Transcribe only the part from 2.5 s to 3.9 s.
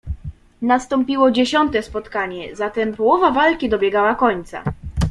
zatem połowa walki